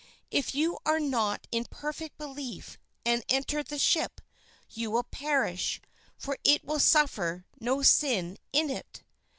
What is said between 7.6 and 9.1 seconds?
sin in it."